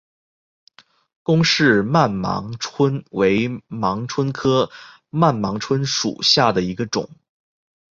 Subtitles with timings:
[1.21, 4.71] 龚氏曼盲蝽为盲蝽科
[5.11, 7.07] 曼盲蝽属下的一个种。